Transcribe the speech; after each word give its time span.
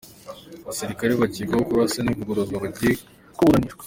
Abasirikare 0.63 1.11
bakekwaho 1.21 1.63
kurasa 1.69 1.99
Ntivuguruzwa 2.03 2.57
bagiye 2.63 2.93
kuburanishwa. 3.37 3.79